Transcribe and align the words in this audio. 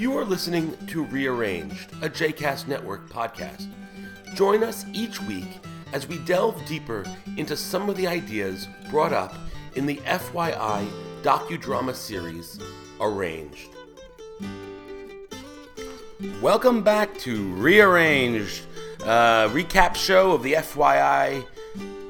You 0.00 0.16
are 0.16 0.24
listening 0.24 0.74
to 0.86 1.04
Rearranged, 1.04 1.92
a 2.00 2.08
JCast 2.08 2.66
Network 2.66 3.10
podcast. 3.10 3.68
Join 4.34 4.64
us 4.64 4.86
each 4.94 5.20
week 5.20 5.60
as 5.92 6.08
we 6.08 6.16
delve 6.20 6.64
deeper 6.64 7.04
into 7.36 7.54
some 7.54 7.90
of 7.90 7.98
the 7.98 8.06
ideas 8.06 8.66
brought 8.88 9.12
up 9.12 9.34
in 9.74 9.84
the 9.84 9.96
FYI 9.96 10.88
docudrama 11.20 11.94
series 11.94 12.58
Arranged. 12.98 13.68
Welcome 16.40 16.82
back 16.82 17.18
to 17.18 17.52
Rearranged, 17.56 18.62
uh, 19.02 19.50
recap 19.50 19.96
show 19.96 20.32
of 20.32 20.42
the 20.42 20.54
FYI 20.54 21.44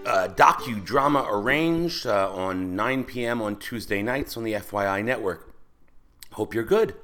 uh, 0.06 0.28
docudrama 0.36 1.26
Arranged 1.28 2.06
uh, 2.06 2.32
on 2.32 2.76
9 2.76 3.02
p.m. 3.02 3.42
on 3.42 3.56
Tuesday 3.56 4.00
nights 4.00 4.36
on 4.36 4.44
the 4.44 4.52
FYI 4.52 5.04
network. 5.04 5.52
Hope 6.34 6.54
you're 6.54 6.62
good. 6.62 6.94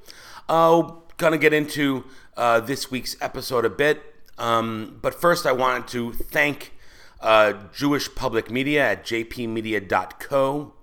Uh, 0.49 0.91
gonna 1.17 1.37
get 1.37 1.51
into 1.51 2.05
uh, 2.37 2.59
this 2.61 2.89
week's 2.89 3.17
episode 3.19 3.65
a 3.65 3.69
bit, 3.69 4.01
um, 4.37 4.97
but 5.01 5.13
first 5.13 5.45
I 5.45 5.51
wanted 5.51 5.87
to 5.89 6.13
thank 6.13 6.71
uh, 7.19 7.53
Jewish 7.73 8.13
Public 8.15 8.49
Media 8.49 8.91
at 8.91 9.03
jpmedia.co. 9.05 10.73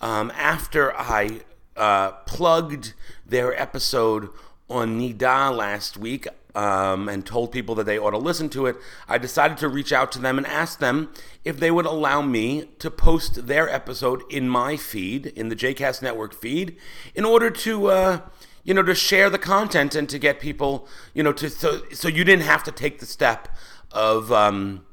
Um, 0.00 0.32
after 0.36 0.96
I 0.96 1.40
uh, 1.76 2.12
plugged 2.26 2.94
their 3.26 3.60
episode 3.60 4.28
on 4.70 5.00
Nida 5.00 5.56
last 5.56 5.96
week 5.96 6.28
um, 6.54 7.08
and 7.08 7.26
told 7.26 7.50
people 7.50 7.74
that 7.76 7.86
they 7.86 7.98
ought 7.98 8.10
to 8.10 8.18
listen 8.18 8.48
to 8.50 8.66
it, 8.66 8.76
I 9.08 9.18
decided 9.18 9.58
to 9.58 9.68
reach 9.68 9.92
out 9.92 10.12
to 10.12 10.18
them 10.20 10.38
and 10.38 10.46
ask 10.46 10.78
them 10.78 11.12
if 11.44 11.58
they 11.58 11.70
would 11.72 11.86
allow 11.86 12.22
me 12.22 12.68
to 12.78 12.90
post 12.92 13.48
their 13.48 13.68
episode 13.68 14.22
in 14.30 14.48
my 14.48 14.76
feed, 14.76 15.26
in 15.26 15.48
the 15.48 15.56
JCast 15.56 16.02
Network 16.02 16.32
feed, 16.32 16.76
in 17.14 17.24
order 17.24 17.50
to. 17.50 17.86
Uh, 17.86 18.20
you 18.64 18.74
know, 18.74 18.82
to 18.82 18.94
share 18.94 19.28
the 19.30 19.38
content 19.38 19.94
and 19.94 20.08
to 20.08 20.18
get 20.18 20.40
people, 20.40 20.86
you 21.14 21.22
know, 21.22 21.32
to 21.32 21.50
so, 21.50 21.82
so 21.92 22.08
you 22.08 22.24
didn't 22.24 22.44
have 22.44 22.62
to 22.64 22.72
take 22.72 23.00
the 23.00 23.06
step 23.06 23.48
of 23.90 24.32
um, 24.32 24.86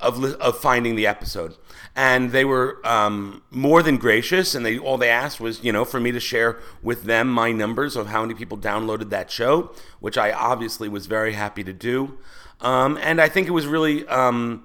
of 0.00 0.24
of 0.24 0.58
finding 0.58 0.96
the 0.96 1.06
episode 1.06 1.56
and 1.96 2.30
they 2.30 2.44
were 2.44 2.84
um, 2.86 3.42
more 3.50 3.82
than 3.82 3.96
gracious. 3.96 4.54
And 4.54 4.64
they 4.64 4.78
all 4.78 4.98
they 4.98 5.08
asked 5.08 5.40
was, 5.40 5.62
you 5.62 5.72
know, 5.72 5.84
for 5.84 6.00
me 6.00 6.12
to 6.12 6.20
share 6.20 6.58
with 6.82 7.04
them 7.04 7.28
my 7.28 7.52
numbers 7.52 7.96
of 7.96 8.08
how 8.08 8.22
many 8.22 8.34
people 8.34 8.56
downloaded 8.56 9.10
that 9.10 9.30
show, 9.30 9.72
which 9.98 10.16
I 10.16 10.32
obviously 10.32 10.88
was 10.88 11.06
very 11.06 11.32
happy 11.32 11.64
to 11.64 11.72
do. 11.72 12.18
Um, 12.60 12.98
and 13.02 13.20
I 13.20 13.28
think 13.28 13.48
it 13.48 13.52
was 13.52 13.66
really 13.66 14.06
um, 14.06 14.64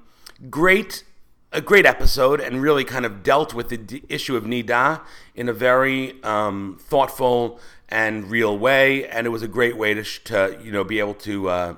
great, 0.49 1.03
a 1.51 1.61
great 1.61 1.85
episode, 1.85 2.41
and 2.41 2.61
really 2.61 2.83
kind 2.83 3.05
of 3.05 3.23
dealt 3.23 3.53
with 3.53 3.69
the 3.69 4.03
issue 4.09 4.35
of 4.35 4.43
Nida 4.43 5.01
in 5.33 5.49
a 5.49 5.53
very 5.53 6.21
um, 6.23 6.77
thoughtful 6.79 7.59
and 7.89 8.29
real 8.29 8.57
way. 8.57 9.07
And 9.07 9.27
it 9.27 9.29
was 9.29 9.43
a 9.43 9.47
great 9.47 9.77
way 9.77 9.93
to, 9.93 10.03
sh- 10.03 10.21
to 10.25 10.59
you 10.63 10.71
know, 10.71 10.83
be 10.83 10.99
able 10.99 11.13
to 11.15 11.49
uh, 11.49 11.75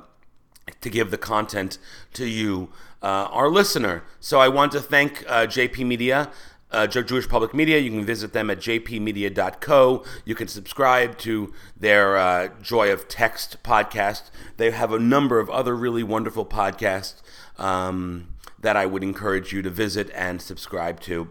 to 0.81 0.89
give 0.89 1.11
the 1.11 1.17
content 1.17 1.77
to 2.13 2.25
you 2.25 2.69
uh, 3.01 3.27
our 3.31 3.49
listener. 3.49 4.03
So 4.19 4.39
I 4.39 4.47
want 4.47 4.71
to 4.73 4.79
thank 4.81 5.23
uh, 5.27 5.47
JP 5.47 5.85
Media. 5.85 6.31
Uh, 6.69 6.85
Jewish 6.85 7.29
Public 7.29 7.53
Media. 7.53 7.77
You 7.77 7.91
can 7.91 8.03
visit 8.03 8.33
them 8.33 8.49
at 8.49 8.57
jpmedia.co. 8.57 10.03
You 10.25 10.35
can 10.35 10.49
subscribe 10.49 11.17
to 11.19 11.53
their 11.77 12.17
uh, 12.17 12.49
Joy 12.61 12.91
of 12.91 13.07
Text 13.07 13.63
podcast. 13.63 14.23
They 14.57 14.71
have 14.71 14.91
a 14.91 14.99
number 14.99 15.39
of 15.39 15.49
other 15.49 15.73
really 15.73 16.03
wonderful 16.03 16.45
podcasts 16.45 17.21
um, 17.57 18.33
that 18.59 18.75
I 18.75 18.85
would 18.85 19.01
encourage 19.01 19.53
you 19.53 19.61
to 19.61 19.69
visit 19.69 20.11
and 20.13 20.41
subscribe 20.41 20.99
to. 21.01 21.29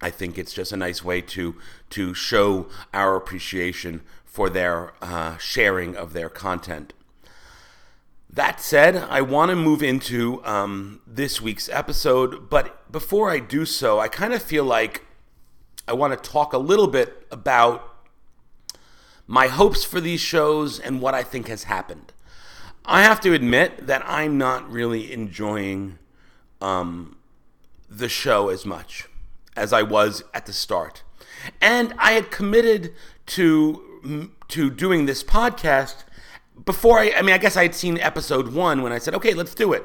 I 0.00 0.10
think 0.10 0.38
it's 0.38 0.54
just 0.54 0.72
a 0.72 0.76
nice 0.76 1.04
way 1.04 1.20
to 1.22 1.56
to 1.90 2.14
show 2.14 2.66
our 2.94 3.16
appreciation 3.16 4.02
for 4.24 4.48
their 4.48 4.92
uh, 5.02 5.36
sharing 5.38 5.96
of 5.96 6.12
their 6.12 6.28
content. 6.28 6.92
That 8.30 8.60
said, 8.60 8.94
I 8.96 9.22
want 9.22 9.50
to 9.50 9.56
move 9.56 9.82
into 9.82 10.44
um, 10.44 11.00
this 11.06 11.40
week's 11.40 11.68
episode, 11.70 12.48
but 12.48 12.92
before 12.92 13.30
I 13.30 13.40
do 13.40 13.64
so, 13.64 13.98
I 13.98 14.06
kind 14.06 14.32
of 14.32 14.42
feel 14.42 14.64
like 14.64 15.06
I 15.88 15.94
want 15.94 16.12
to 16.12 16.30
talk 16.30 16.52
a 16.52 16.58
little 16.58 16.86
bit 16.86 17.26
about 17.32 17.82
my 19.26 19.48
hopes 19.48 19.82
for 19.82 20.00
these 20.00 20.20
shows 20.20 20.78
and 20.78 21.00
what 21.00 21.14
I 21.14 21.22
think 21.22 21.48
has 21.48 21.64
happened. 21.64 22.12
I 22.84 23.02
have 23.02 23.20
to 23.22 23.32
admit 23.32 23.86
that 23.86 24.02
I'm 24.06 24.38
not 24.38 24.70
really 24.70 25.12
enjoying 25.12 25.98
um, 26.60 27.16
the 27.90 28.08
show 28.08 28.50
as 28.50 28.64
much 28.64 29.08
as 29.58 29.72
I 29.72 29.82
was 29.82 30.22
at 30.32 30.46
the 30.46 30.52
start. 30.52 31.02
And 31.60 31.94
I 31.98 32.12
had 32.12 32.30
committed 32.30 32.94
to 33.26 34.30
to 34.48 34.70
doing 34.70 35.06
this 35.06 35.22
podcast 35.22 36.04
before 36.64 36.98
I, 36.98 37.12
I 37.16 37.22
mean, 37.22 37.34
I 37.34 37.38
guess 37.38 37.56
I 37.56 37.62
had 37.62 37.74
seen 37.74 37.98
episode 37.98 38.52
one 38.52 38.82
when 38.82 38.92
I 38.92 38.98
said, 38.98 39.14
okay, 39.14 39.34
let's 39.34 39.54
do 39.54 39.72
it. 39.72 39.84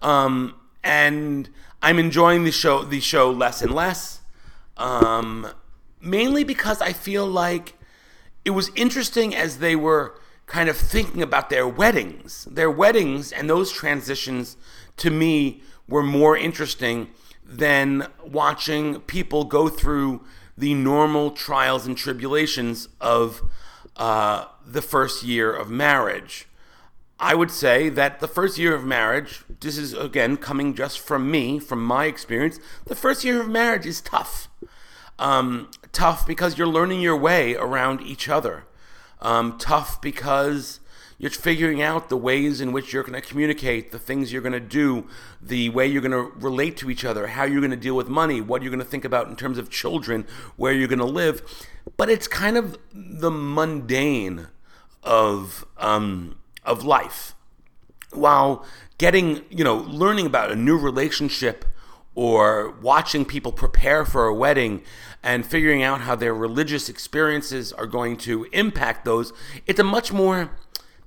Um, 0.00 0.54
and 0.82 1.48
I'm 1.82 1.98
enjoying 1.98 2.44
the 2.44 2.52
show, 2.52 2.82
the 2.84 3.00
show 3.00 3.30
less 3.30 3.62
and 3.62 3.74
less, 3.74 4.20
um, 4.76 5.48
mainly 6.00 6.44
because 6.44 6.80
I 6.80 6.92
feel 6.92 7.26
like 7.26 7.74
it 8.44 8.50
was 8.50 8.70
interesting 8.74 9.34
as 9.34 9.58
they 9.58 9.76
were 9.76 10.18
kind 10.46 10.68
of 10.68 10.76
thinking 10.76 11.22
about 11.22 11.50
their 11.50 11.68
weddings. 11.68 12.46
Their 12.50 12.70
weddings 12.70 13.32
and 13.32 13.50
those 13.50 13.70
transitions 13.70 14.56
to 14.98 15.10
me 15.10 15.62
were 15.88 16.02
more 16.02 16.36
interesting 16.36 17.08
than 17.48 18.06
watching 18.22 19.00
people 19.00 19.44
go 19.44 19.68
through 19.68 20.22
the 20.56 20.74
normal 20.74 21.30
trials 21.30 21.86
and 21.86 21.96
tribulations 21.96 22.88
of 23.00 23.40
uh, 23.96 24.44
the 24.66 24.82
first 24.82 25.24
year 25.24 25.52
of 25.52 25.70
marriage. 25.70 26.46
I 27.18 27.34
would 27.34 27.50
say 27.50 27.88
that 27.88 28.20
the 28.20 28.28
first 28.28 28.58
year 28.58 28.74
of 28.74 28.84
marriage, 28.84 29.42
this 29.60 29.78
is 29.78 29.92
again 29.94 30.36
coming 30.36 30.74
just 30.74 31.00
from 31.00 31.30
me, 31.30 31.58
from 31.58 31.82
my 31.82 32.04
experience, 32.04 32.60
the 32.84 32.94
first 32.94 33.24
year 33.24 33.40
of 33.40 33.48
marriage 33.48 33.86
is 33.86 34.00
tough. 34.00 34.48
Um, 35.18 35.70
tough 35.90 36.26
because 36.26 36.58
you're 36.58 36.68
learning 36.68 37.00
your 37.00 37.16
way 37.16 37.56
around 37.56 38.02
each 38.02 38.28
other. 38.28 38.66
Um, 39.20 39.58
tough 39.58 40.00
because 40.00 40.78
you're 41.18 41.30
figuring 41.30 41.82
out 41.82 42.08
the 42.08 42.16
ways 42.16 42.60
in 42.60 42.70
which 42.72 42.92
you're 42.92 43.02
going 43.02 43.20
to 43.20 43.26
communicate, 43.26 43.90
the 43.90 43.98
things 43.98 44.32
you're 44.32 44.42
going 44.42 44.52
to 44.52 44.60
do, 44.60 45.06
the 45.42 45.68
way 45.70 45.86
you're 45.86 46.00
going 46.02 46.12
to 46.12 46.32
relate 46.38 46.76
to 46.76 46.90
each 46.90 47.04
other, 47.04 47.26
how 47.28 47.42
you're 47.42 47.60
going 47.60 47.72
to 47.72 47.76
deal 47.76 47.96
with 47.96 48.08
money, 48.08 48.40
what 48.40 48.62
you're 48.62 48.70
going 48.70 48.78
to 48.78 48.88
think 48.88 49.04
about 49.04 49.26
in 49.26 49.34
terms 49.34 49.58
of 49.58 49.68
children, 49.68 50.24
where 50.56 50.72
you're 50.72 50.88
going 50.88 51.00
to 51.00 51.04
live. 51.04 51.42
But 51.96 52.08
it's 52.08 52.28
kind 52.28 52.56
of 52.56 52.78
the 52.92 53.30
mundane 53.30 54.46
of 55.02 55.66
um, 55.76 56.38
of 56.64 56.84
life, 56.84 57.34
while 58.12 58.64
getting 58.98 59.44
you 59.50 59.64
know 59.64 59.76
learning 59.76 60.26
about 60.26 60.52
a 60.52 60.56
new 60.56 60.78
relationship 60.78 61.64
or 62.14 62.74
watching 62.82 63.24
people 63.24 63.52
prepare 63.52 64.04
for 64.04 64.26
a 64.26 64.34
wedding 64.34 64.82
and 65.22 65.46
figuring 65.46 65.84
out 65.84 66.00
how 66.00 66.16
their 66.16 66.34
religious 66.34 66.88
experiences 66.88 67.72
are 67.72 67.86
going 67.86 68.16
to 68.16 68.44
impact 68.52 69.04
those. 69.04 69.32
It's 69.66 69.78
a 69.78 69.84
much 69.84 70.12
more 70.12 70.50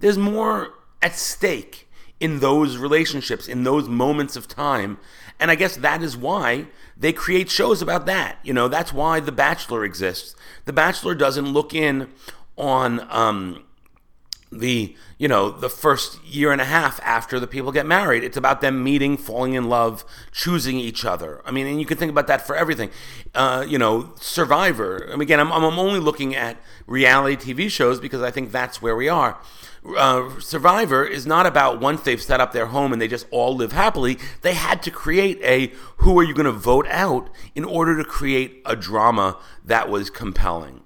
there's 0.02 0.18
more 0.18 0.74
at 1.02 1.16
stake 1.16 1.88
in 2.20 2.40
those 2.40 2.78
relationships, 2.78 3.48
in 3.48 3.64
those 3.64 3.88
moments 3.88 4.36
of 4.36 4.48
time. 4.48 5.00
And 5.40 5.50
I 5.50 5.56
guess 5.56 5.76
that 5.78 6.04
is 6.04 6.16
why 6.16 6.68
they 6.96 7.14
create 7.14 7.50
shows 7.50 7.82
about 7.82 8.06
that. 8.06 8.38
You 8.44 8.54
know, 8.54 8.68
that's 8.68 8.94
why 8.94 9.20
The 9.20 9.32
Bachelor 9.32 9.84
exists. 9.84 10.36
The 10.66 10.74
Bachelor 10.74 11.16
doesn't 11.16 11.48
look 11.48 11.74
in 11.74 12.10
on 12.58 13.08
um, 13.10 13.64
the 14.52 14.96
you 15.18 15.28
know 15.30 15.50
the 15.50 15.70
first 15.70 16.22
year 16.26 16.52
and 16.52 16.60
a 16.60 16.66
half 16.66 17.00
after 17.04 17.40
the 17.40 17.48
people 17.48 17.72
get 17.72 17.86
married 17.86 18.22
it's 18.24 18.36
about 18.36 18.60
them 18.60 18.84
meeting 18.84 19.16
falling 19.16 19.54
in 19.54 19.70
love 19.70 20.04
choosing 20.32 20.78
each 20.78 21.06
other 21.06 21.42
i 21.46 21.52
mean 21.52 21.66
and 21.66 21.80
you 21.80 21.86
can 21.86 21.98
think 21.98 22.12
about 22.12 22.28
that 22.28 22.46
for 22.46 22.56
everything 22.56 22.90
uh, 23.34 23.66
you 23.68 23.78
know 23.78 24.12
survivor 24.18 25.08
mean, 25.12 25.22
again 25.22 25.40
I'm, 25.40 25.52
I'm 25.54 25.80
only 25.80 26.02
looking 26.02 26.36
at 26.36 26.58
reality 26.86 27.54
tv 27.54 27.70
shows 27.70 28.02
because 28.02 28.22
i 28.22 28.30
think 28.30 28.52
that's 28.52 28.82
where 28.82 28.96
we 28.96 29.08
are 29.08 29.40
uh, 29.98 30.40
Survivor 30.40 31.04
is 31.04 31.26
not 31.26 31.46
about 31.48 31.80
once 31.80 32.02
they've 32.02 32.22
set 32.22 32.40
up 32.40 32.52
their 32.52 32.68
home 32.68 32.94
and 32.94 33.02
they 33.02 33.08
just 33.08 33.26
all 33.32 33.56
live 33.56 33.72
happily. 33.72 34.20
They 34.42 34.54
had 34.54 34.84
to 34.84 34.92
create 34.92 35.40
a 35.42 35.74
who 35.98 36.20
are 36.20 36.24
you 36.24 36.36
going 36.36 36.46
to 36.46 36.52
vote 36.52 36.86
out 36.88 37.30
in 37.56 37.66
order 37.66 37.98
to 37.98 38.04
create 38.04 38.62
a 38.66 38.76
drama 38.76 39.40
that 39.66 39.90
was 39.90 40.12
compelling. 40.12 40.81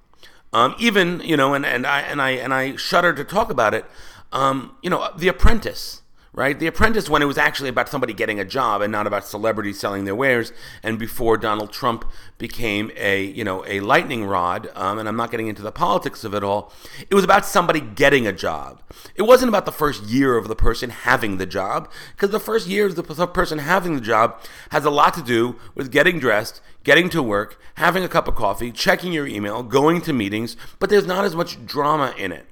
Um, 0.56 0.74
even 0.80 1.19
you 1.19 1.36
know, 1.36 1.54
and, 1.54 1.66
and 1.66 1.86
I 1.86 2.00
and 2.00 2.22
I 2.22 2.30
and 2.30 2.54
I 2.54 2.78
shudder 2.78 3.12
to 3.12 3.25
talk 3.25 3.52
about 3.52 3.74
it. 3.74 3.84
Um, 4.31 4.78
you 4.81 4.90
know, 4.90 5.10
The 5.18 5.28
Apprentice 5.28 6.02
right? 6.36 6.60
The 6.60 6.68
Apprentice, 6.68 7.10
when 7.10 7.22
it 7.22 7.26
was 7.26 7.38
actually 7.38 7.70
about 7.70 7.88
somebody 7.88 8.14
getting 8.14 8.40
a 8.42 8.46
job 8.46 8.82
and 8.82 8.92
not 8.92 9.08
about 9.08 9.26
celebrities 9.26 9.80
selling 9.80 10.04
their 10.04 10.16
wares, 10.16 10.52
and 10.84 11.00
before 11.00 11.38
Donald 11.38 11.72
Trump 11.72 12.06
became 12.38 12.92
a 12.98 13.24
you 13.24 13.44
know 13.44 13.66
a 13.66 13.80
lightning 13.80 14.26
rod, 14.26 14.70
um, 14.76 15.00
and 15.00 15.08
I'm 15.08 15.16
not 15.16 15.32
getting 15.32 15.48
into 15.48 15.62
the 15.62 15.72
politics 15.72 16.24
of 16.24 16.36
it 16.36 16.44
all. 16.44 16.74
It 17.10 17.16
was 17.16 17.24
about 17.24 17.46
somebody 17.46 17.80
getting 17.80 18.28
a 18.28 18.34
job. 18.34 18.82
It 19.16 19.24
wasn't 19.24 19.50
about 19.50 19.66
the 19.66 19.72
first 19.72 20.04
year 20.04 20.38
of 20.38 20.50
the 20.50 20.56
person 20.56 20.90
having 20.90 21.38
the 21.38 21.46
job, 21.46 21.90
because 22.12 22.32
the 22.32 22.40
first 22.40 22.68
year 22.68 22.86
of 22.86 22.96
the 22.96 23.28
person 23.28 23.60
having 23.60 23.96
the 23.96 24.02
job 24.02 24.40
has 24.72 24.84
a 24.84 24.90
lot 24.90 25.14
to 25.14 25.22
do 25.22 25.56
with 25.74 25.92
getting 25.92 26.20
dressed, 26.20 26.62
getting 26.84 27.10
to 27.10 27.24
work, 27.24 27.60
having 27.76 28.04
a 28.04 28.10
cup 28.10 28.28
of 28.28 28.36
coffee, 28.36 28.72
checking 28.72 29.14
your 29.14 29.26
email, 29.26 29.64
going 29.64 30.02
to 30.02 30.12
meetings, 30.12 30.58
but 30.80 30.90
there's 30.90 31.08
not 31.08 31.24
as 31.24 31.36
much 31.36 31.66
drama 31.66 32.14
in 32.18 32.34
it. 32.34 32.46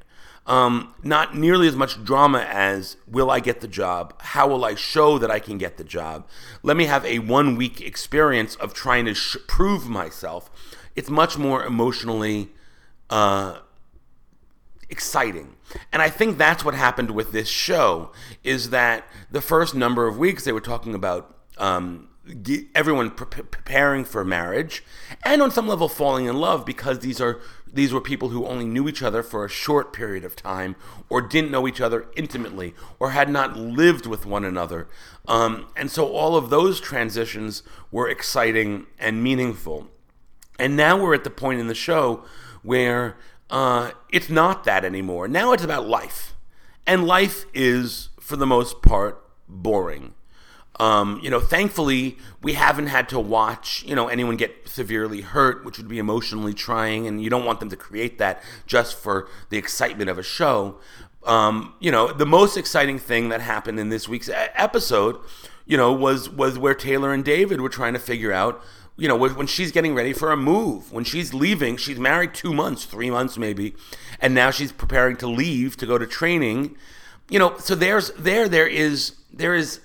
Um, 0.46 0.94
not 1.02 1.38
nearly 1.38 1.70
as 1.70 1.76
much 1.76 2.04
drama 2.04 2.40
as 2.40 2.98
will 3.08 3.32
I 3.32 3.40
get 3.40 3.62
the 3.62 3.68
job? 3.68 4.22
How 4.22 4.48
will 4.48 4.66
I 4.66 4.76
show 4.76 5.18
that 5.18 5.32
I 5.32 5.40
can 5.40 5.58
get 5.58 5.78
the 5.78 5.86
job? 5.86 6.28
Let 6.64 6.76
me 6.76 6.86
have 6.86 7.06
a 7.06 7.20
one 7.20 7.56
week 7.56 7.80
experience 7.80 8.56
of 8.56 8.74
trying 8.74 9.06
to 9.06 9.14
sh- 9.14 9.38
prove 9.48 9.88
myself. 9.88 10.52
It's 10.96 11.10
much 11.10 11.38
more 11.38 11.64
emotionally 11.64 12.50
uh, 13.10 13.60
exciting. 14.90 15.56
And 15.92 16.02
I 16.02 16.10
think 16.10 16.38
that's 16.38 16.66
what 16.66 16.76
happened 16.76 17.12
with 17.12 17.32
this 17.32 17.48
show 17.48 18.12
is 18.44 18.70
that 18.72 19.08
the 19.32 19.42
first 19.42 19.74
number 19.74 20.08
of 20.08 20.18
weeks 20.18 20.44
they 20.44 20.52
were 20.52 20.62
talking 20.62 20.94
about 20.94 21.36
um, 21.58 22.10
everyone 22.74 23.12
pre- 23.12 23.44
preparing 23.44 24.06
for 24.06 24.24
marriage 24.24 24.84
and 25.24 25.42
on 25.42 25.52
some 25.52 25.68
level 25.68 25.90
falling 25.90 26.26
in 26.26 26.38
love 26.38 26.66
because 26.66 27.00
these 27.00 27.20
are 27.20 27.42
these 27.74 27.92
were 27.92 28.00
people 28.00 28.30
who 28.30 28.46
only 28.46 28.66
knew 28.66 28.88
each 28.88 29.02
other 29.02 29.24
for 29.24 29.44
a 29.44 29.50
short 29.50 29.92
period 29.92 30.24
of 30.24 30.36
time 30.36 30.76
or 31.10 31.22
didn't 31.22 31.50
know 31.50 31.68
each 31.68 31.82
other 31.82 32.06
intimately 32.16 32.76
or 33.00 33.12
had 33.12 33.30
not 33.30 33.58
lived 33.58 34.06
with 34.06 34.28
one 34.28 34.46
another. 34.46 34.88
Um, 35.28 35.68
and 35.76 35.90
so 35.90 36.08
all 36.14 36.36
of 36.36 36.52
those 36.52 36.80
transitions 36.80 37.64
were 37.92 38.08
exciting 38.08 38.86
and 39.00 39.24
meaningful. 39.24 39.88
And 40.60 40.78
now 40.78 41.02
we're 41.02 41.16
at 41.16 41.24
the 41.24 41.32
point 41.32 41.60
in 41.60 41.68
the 41.68 41.74
show 41.74 42.24
where 42.62 43.18
uh, 43.50 43.92
it's 44.12 44.30
not 44.30 44.66
that 44.66 44.86
anymore. 44.86 45.28
Now 45.28 45.52
it's 45.52 45.64
about 45.64 45.88
life. 45.88 46.36
And 46.86 47.08
life 47.08 47.46
is 47.56 48.10
for 48.20 48.36
the 48.36 48.46
most 48.46 48.84
part 48.84 49.20
boring 49.50 50.14
um, 50.80 51.20
you 51.22 51.30
know, 51.30 51.40
thankfully, 51.40 52.18
we 52.42 52.54
haven't 52.54 52.88
had 52.88 53.08
to 53.10 53.20
watch, 53.20 53.84
you 53.86 53.96
know, 53.96 54.08
anyone 54.08 54.38
get 54.38 54.68
severely 54.68 55.22
hurt, 55.22 55.64
which 55.64 55.78
would 55.78 55.88
be 55.88 56.00
emotionally 56.00 56.54
trying, 56.54 57.06
and 57.06 57.22
you 57.22 57.30
don't 57.30 57.46
want 57.46 57.60
them 57.60 57.70
to 57.70 57.76
create 57.76 58.18
that 58.18 58.42
just 58.66 58.98
for 58.98 59.28
the 59.50 59.58
excitement 59.58 60.10
of 60.10 60.18
a 60.18 60.24
show. 60.24 60.80
Um, 61.26 61.76
you 61.80 61.92
know, 61.92 62.12
the 62.12 62.26
most 62.26 62.58
exciting 62.58 62.98
thing 62.98 63.30
that 63.30 63.40
happened 63.40 63.80
in 63.80 63.90
this 63.90 64.10
week's 64.10 64.30
episode, 64.34 65.20
you 65.66 65.78
know, 65.78 65.94
was 65.94 66.28
was 66.28 66.58
where 66.58 66.74
Taylor 66.74 67.14
and 67.14 67.24
David 67.24 67.62
were 67.62 67.70
trying 67.70 67.94
to 67.94 68.00
figure 68.00 68.34
out, 68.34 68.62
you 68.98 69.08
know, 69.08 69.16
when 69.16 69.48
she's 69.48 69.72
getting 69.72 69.94
ready 69.94 70.12
for 70.12 70.32
a 70.32 70.38
move, 70.38 70.92
when 70.92 71.04
she's 71.04 71.36
leaving, 71.36 71.78
she's 71.78 72.00
married 72.00 72.34
two 72.34 72.52
months, 72.54 72.86
three 72.86 73.12
months 73.12 73.38
maybe, 73.38 73.76
and 74.20 74.34
now 74.34 74.50
she's 74.50 74.72
preparing 74.72 75.18
to 75.18 75.28
leave 75.28 75.78
to 75.78 75.86
go 75.86 76.00
to 76.00 76.08
training. 76.08 76.76
You 77.30 77.38
know, 77.38 77.58
so 77.58 77.76
there's 77.76 78.10
there 78.14 78.50
there 78.50 78.68
is 78.68 79.16
there 79.32 79.56
is 79.56 79.80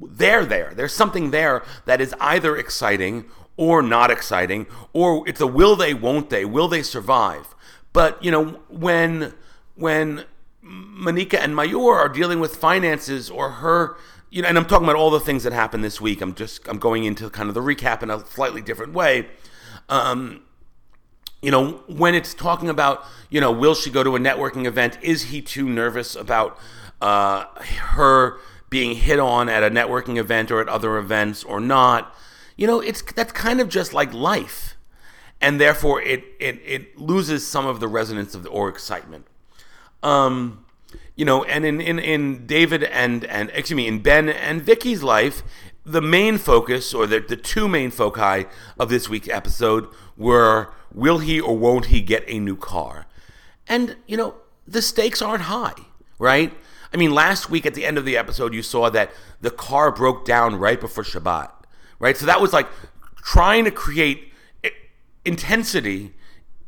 they're 0.00 0.44
there. 0.44 0.72
There's 0.74 0.94
something 0.94 1.30
there 1.30 1.62
that 1.84 2.00
is 2.00 2.14
either 2.20 2.56
exciting 2.56 3.26
or 3.56 3.82
not 3.82 4.10
exciting, 4.10 4.66
or 4.92 5.28
it's 5.28 5.40
a 5.40 5.46
will 5.46 5.76
they, 5.76 5.94
won't 5.94 6.30
they, 6.30 6.44
will 6.44 6.68
they 6.68 6.82
survive? 6.82 7.54
But 7.92 8.22
you 8.24 8.30
know, 8.30 8.60
when 8.68 9.34
when 9.74 10.24
Monica 10.62 11.40
and 11.42 11.54
Mayur 11.54 11.94
are 11.96 12.08
dealing 12.08 12.40
with 12.40 12.56
finances 12.56 13.28
or 13.30 13.50
her, 13.50 13.96
you 14.30 14.42
know, 14.42 14.48
and 14.48 14.56
I'm 14.56 14.64
talking 14.64 14.86
about 14.86 14.96
all 14.96 15.10
the 15.10 15.20
things 15.20 15.44
that 15.44 15.52
happened 15.52 15.84
this 15.84 16.00
week. 16.00 16.20
I'm 16.20 16.34
just 16.34 16.66
I'm 16.68 16.78
going 16.78 17.04
into 17.04 17.28
kind 17.30 17.48
of 17.48 17.54
the 17.54 17.60
recap 17.60 18.02
in 18.02 18.10
a 18.10 18.24
slightly 18.26 18.62
different 18.62 18.94
way. 18.94 19.26
Um, 19.88 20.42
you 21.42 21.50
know, 21.50 21.82
when 21.88 22.14
it's 22.14 22.32
talking 22.32 22.68
about, 22.68 23.04
you 23.28 23.40
know, 23.40 23.50
will 23.50 23.74
she 23.74 23.90
go 23.90 24.02
to 24.04 24.14
a 24.16 24.18
networking 24.18 24.64
event? 24.64 24.96
Is 25.02 25.24
he 25.24 25.42
too 25.42 25.68
nervous 25.68 26.14
about 26.14 26.56
uh, 27.00 27.44
her? 27.94 28.38
Being 28.72 28.96
hit 28.96 29.20
on 29.20 29.48
at 29.48 29.62
a 29.62 29.70
networking 29.70 30.16
event 30.16 30.50
or 30.50 30.60
at 30.60 30.68
other 30.68 30.96
events 30.96 31.44
or 31.44 31.60
not. 31.60 32.12
You 32.56 32.66
know, 32.66 32.80
it's 32.80 33.02
that's 33.02 33.32
kind 33.32 33.60
of 33.60 33.68
just 33.68 33.92
like 33.92 34.12
life. 34.12 34.76
And 35.40 35.60
therefore 35.60 36.00
it 36.02 36.24
it, 36.40 36.60
it 36.64 36.98
loses 36.98 37.46
some 37.46 37.66
of 37.66 37.78
the 37.78 37.86
resonance 37.86 38.34
of 38.34 38.42
the, 38.42 38.48
or 38.48 38.68
excitement. 38.68 39.26
Um, 40.02 40.64
you 41.14 41.24
know, 41.24 41.44
and 41.44 41.64
in, 41.64 41.80
in, 41.80 41.98
in 41.98 42.46
David 42.46 42.82
and 42.84 43.24
and 43.26 43.50
excuse 43.50 43.76
me, 43.76 43.86
in 43.86 44.00
Ben 44.00 44.28
and 44.28 44.62
Vicky's 44.62 45.02
life, 45.02 45.42
the 45.84 46.00
main 46.00 46.38
focus 46.38 46.94
or 46.94 47.06
the, 47.06 47.20
the 47.20 47.36
two 47.36 47.68
main 47.68 47.90
foci 47.90 48.46
of 48.78 48.88
this 48.88 49.08
week's 49.08 49.28
episode 49.28 49.86
were 50.16 50.72
will 50.94 51.18
he 51.18 51.40
or 51.40 51.56
won't 51.56 51.86
he 51.86 52.00
get 52.00 52.24
a 52.26 52.38
new 52.38 52.56
car? 52.56 53.06
And, 53.68 53.96
you 54.06 54.16
know, 54.16 54.36
the 54.66 54.82
stakes 54.82 55.20
aren't 55.22 55.44
high, 55.44 55.74
right? 56.18 56.52
I 56.92 56.96
mean, 56.96 57.12
last 57.12 57.50
week 57.50 57.66
at 57.66 57.74
the 57.74 57.84
end 57.84 57.98
of 57.98 58.04
the 58.04 58.16
episode, 58.16 58.52
you 58.54 58.62
saw 58.62 58.90
that 58.90 59.12
the 59.40 59.50
car 59.50 59.90
broke 59.90 60.24
down 60.24 60.56
right 60.56 60.80
before 60.80 61.04
Shabbat, 61.04 61.50
right? 61.98 62.16
So 62.16 62.26
that 62.26 62.40
was 62.40 62.52
like 62.52 62.68
trying 63.16 63.64
to 63.64 63.70
create 63.70 64.32
intensity 65.24 66.12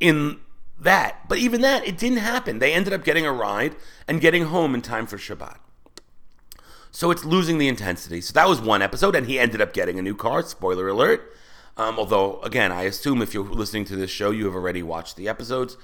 in 0.00 0.41
that. 0.81 1.29
But 1.29 1.38
even 1.38 1.61
that, 1.61 1.87
it 1.87 1.99
didn't 1.99 2.19
happen. 2.19 2.59
They 2.59 2.73
ended 2.73 2.93
up 2.93 3.05
getting 3.05 3.26
a 3.26 3.32
ride 3.32 3.76
and 4.09 4.21
getting 4.21 4.44
home 4.44 4.75
in 4.75 4.82
time 4.82 5.06
for 5.06 5.17
Shabbat. 5.17 5.56
So 6.91 7.11
it's 7.11 7.25
losing 7.25 7.59
the 7.59 7.67
intensity. 7.67 8.20
So 8.20 8.32
that 8.35 8.49
was 8.49 8.61
one 8.61 8.81
episode, 8.81 9.17
and 9.17 9.27
he 9.27 9.38
ended 9.38 9.61
up 9.61 9.73
getting 9.73 9.99
a 9.99 10.03
new 10.03 10.15
car. 10.15 10.43
Spoiler 10.43 10.88
alert. 10.88 11.32
Um, 11.77 11.99
although, 11.99 12.41
again, 12.43 12.70
I 12.70 12.82
assume 12.82 13.20
if 13.20 13.35
you're 13.35 13.43
listening 13.44 13.85
to 13.87 13.97
this 13.97 14.11
show, 14.11 14.31
you 14.31 14.44
have 14.44 14.55
already 14.55 14.82
watched 14.82 15.17
the 15.17 15.29
episodes. 15.29 15.77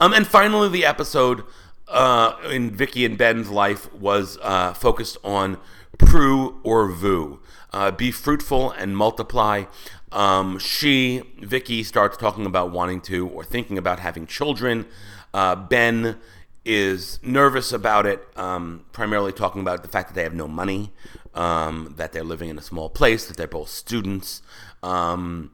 Um, 0.00 0.12
and 0.12 0.26
finally, 0.26 0.68
the 0.68 0.84
episode 0.84 1.44
uh, 1.88 2.36
in 2.50 2.70
Vicky 2.70 3.04
and 3.04 3.16
Ben's 3.16 3.50
life 3.50 3.92
was 3.92 4.38
uh, 4.42 4.72
focused 4.74 5.18
on 5.24 5.58
Pru 5.98 6.60
Urvu. 6.62 7.38
Uh, 7.72 7.90
be 7.90 8.10
fruitful 8.10 8.70
and 8.72 8.96
multiply. 8.96 9.64
Um, 10.12 10.58
she, 10.58 11.22
Vicky, 11.38 11.82
starts 11.82 12.16
talking 12.16 12.46
about 12.46 12.70
wanting 12.70 13.00
to 13.02 13.28
or 13.28 13.44
thinking 13.44 13.76
about 13.76 13.98
having 14.00 14.26
children. 14.26 14.86
Uh, 15.34 15.54
ben 15.54 16.16
is 16.64 17.20
nervous 17.22 17.72
about 17.72 18.06
it, 18.06 18.26
um, 18.36 18.84
primarily 18.92 19.32
talking 19.32 19.60
about 19.60 19.82
the 19.82 19.88
fact 19.88 20.08
that 20.08 20.14
they 20.14 20.22
have 20.22 20.34
no 20.34 20.48
money, 20.48 20.92
um, 21.34 21.94
that 21.96 22.12
they're 22.12 22.24
living 22.24 22.48
in 22.48 22.58
a 22.58 22.62
small 22.62 22.88
place, 22.88 23.26
that 23.26 23.36
they're 23.36 23.46
both 23.46 23.68
students, 23.68 24.42
um, 24.82 25.52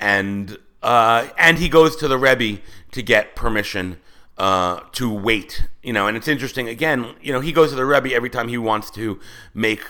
and 0.00 0.56
uh, 0.82 1.28
and 1.36 1.58
he 1.58 1.68
goes 1.68 1.96
to 1.96 2.08
the 2.08 2.16
Rebbe 2.16 2.60
to 2.92 3.02
get 3.02 3.34
permission 3.34 3.98
uh, 4.38 4.80
to 4.92 5.12
wait. 5.12 5.66
You 5.82 5.92
know, 5.92 6.06
and 6.06 6.16
it's 6.16 6.28
interesting. 6.28 6.68
Again, 6.68 7.14
you 7.22 7.32
know, 7.32 7.40
he 7.40 7.52
goes 7.52 7.70
to 7.70 7.76
the 7.76 7.86
Rebbe 7.86 8.12
every 8.12 8.30
time 8.30 8.48
he 8.48 8.58
wants 8.58 8.90
to 8.92 9.20
make 9.54 9.82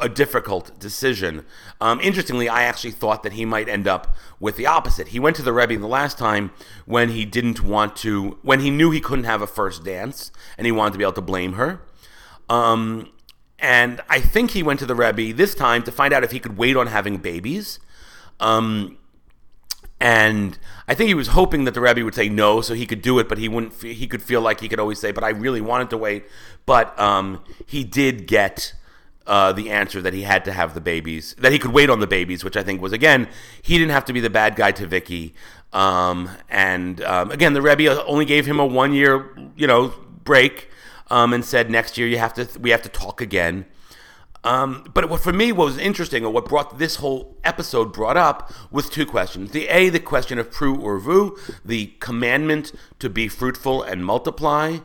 a 0.00 0.08
difficult 0.08 0.78
decision. 0.78 1.44
Um, 1.80 2.00
interestingly, 2.00 2.48
I 2.48 2.62
actually 2.62 2.92
thought 2.92 3.22
that 3.24 3.32
he 3.32 3.44
might 3.44 3.68
end 3.68 3.88
up 3.88 4.14
with 4.38 4.56
the 4.56 4.66
opposite. 4.66 5.08
He 5.08 5.18
went 5.18 5.34
to 5.36 5.42
the 5.42 5.52
Rebbe 5.52 5.76
the 5.76 5.88
last 5.88 6.18
time 6.18 6.52
when 6.86 7.10
he 7.10 7.24
didn't 7.24 7.62
want 7.62 7.96
to, 7.96 8.38
when 8.42 8.60
he 8.60 8.70
knew 8.70 8.90
he 8.90 9.00
couldn't 9.00 9.24
have 9.24 9.42
a 9.42 9.46
first 9.46 9.84
dance, 9.84 10.30
and 10.56 10.66
he 10.66 10.72
wanted 10.72 10.92
to 10.92 10.98
be 10.98 11.04
able 11.04 11.14
to 11.14 11.20
blame 11.20 11.54
her. 11.54 11.80
Um, 12.48 13.10
and 13.58 14.00
I 14.08 14.20
think 14.20 14.52
he 14.52 14.62
went 14.62 14.78
to 14.80 14.86
the 14.86 14.94
Rebbe 14.94 15.36
this 15.36 15.54
time 15.54 15.82
to 15.82 15.92
find 15.92 16.14
out 16.14 16.22
if 16.22 16.30
he 16.30 16.38
could 16.38 16.56
wait 16.56 16.76
on 16.76 16.86
having 16.86 17.16
babies. 17.16 17.80
Um, 18.38 18.98
and 20.00 20.58
I 20.86 20.94
think 20.94 21.08
he 21.08 21.14
was 21.14 21.28
hoping 21.28 21.64
that 21.64 21.74
the 21.74 21.80
Rebbe 21.80 22.04
would 22.04 22.14
say 22.14 22.28
no, 22.28 22.60
so 22.60 22.74
he 22.74 22.86
could 22.86 23.02
do 23.02 23.18
it, 23.18 23.28
but 23.28 23.38
he 23.38 23.48
wouldn't. 23.48 23.74
He 23.82 24.06
could 24.06 24.22
feel 24.22 24.40
like 24.40 24.60
he 24.60 24.68
could 24.68 24.80
always 24.80 24.98
say, 24.98 25.10
"But 25.10 25.24
I 25.24 25.30
really 25.30 25.60
wanted 25.60 25.90
to 25.90 25.96
wait." 25.96 26.24
But 26.66 26.98
um, 26.98 27.42
he 27.66 27.82
did 27.82 28.26
get 28.26 28.74
uh, 29.28 29.52
the 29.52 29.70
answer 29.70 30.00
that 30.00 30.14
he 30.14 30.22
had 30.22 30.44
to 30.46 30.52
have 30.52 30.74
the 30.74 30.80
babies, 30.80 31.34
that 31.38 31.52
he 31.52 31.58
could 31.58 31.72
wait 31.72 31.90
on 31.90 32.00
the 32.00 32.06
babies, 32.06 32.42
which 32.42 32.56
I 32.56 32.62
think 32.62 32.80
was 32.80 32.92
again, 32.92 33.28
he 33.60 33.76
didn't 33.76 33.90
have 33.90 34.06
to 34.06 34.12
be 34.12 34.20
the 34.20 34.30
bad 34.30 34.56
guy 34.56 34.72
to 34.72 34.86
Vicky. 34.86 35.34
Um, 35.72 36.30
and 36.48 37.02
um, 37.02 37.30
again, 37.30 37.52
the 37.52 37.60
Rebbe 37.60 38.04
only 38.06 38.24
gave 38.24 38.46
him 38.46 38.58
a 38.58 38.64
one 38.64 38.94
year, 38.94 39.36
you 39.54 39.66
know, 39.66 39.92
break, 40.24 40.70
um, 41.10 41.34
and 41.34 41.44
said 41.44 41.70
next 41.70 41.98
year 41.98 42.08
you 42.08 42.16
have 42.18 42.32
to, 42.34 42.48
we 42.58 42.70
have 42.70 42.82
to 42.82 42.88
talk 42.88 43.20
again. 43.20 43.66
Um, 44.44 44.84
but 44.94 45.08
what, 45.08 45.20
for 45.20 45.32
me, 45.32 45.52
what 45.52 45.64
was 45.66 45.78
interesting, 45.78 46.24
or 46.24 46.32
what 46.32 46.46
brought 46.46 46.78
this 46.78 46.96
whole 46.96 47.36
episode 47.44 47.92
brought 47.92 48.16
up, 48.16 48.52
was 48.70 48.88
two 48.88 49.04
questions. 49.04 49.50
The 49.50 49.68
A, 49.68 49.88
the 49.88 50.00
question 50.00 50.38
of 50.38 50.50
pru 50.50 50.76
urvu, 50.78 51.36
the 51.64 51.92
commandment 52.00 52.72
to 53.00 53.10
be 53.10 53.28
fruitful 53.28 53.82
and 53.82 54.04
multiply, 54.04 54.78